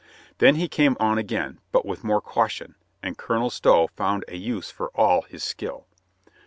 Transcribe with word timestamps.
Then 0.39 0.55
he 0.55 0.67
came«on 0.67 1.19
again, 1.19 1.59
but 1.71 1.85
with 1.85 2.03
more 2.03 2.21
caution, 2.21 2.73
and 3.03 3.19
Colonel 3.19 3.51
Stow 3.51 3.85
found 3.95 4.25
a 4.27 4.35
use 4.35 4.71
for 4.71 4.87
all 4.95 5.21
his 5.21 5.43
skill. 5.43 5.85